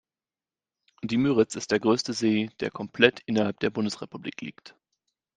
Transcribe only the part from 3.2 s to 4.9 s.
innerhalb der Bundesrepublik liegt.